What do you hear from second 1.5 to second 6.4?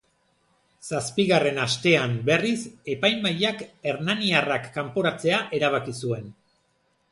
astean, berriz, epaimahaiak hernaniarrak kanporatzea erabaki zuen.